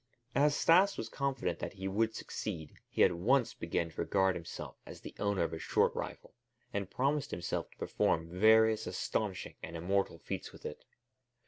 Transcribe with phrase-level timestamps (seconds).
[0.33, 4.75] As Stas was confident that he would succeed, he at once began to regard himself
[4.83, 6.33] as the owner of a short rifle
[6.73, 10.85] and promised himself to perform various astonishing and immortal feats with it.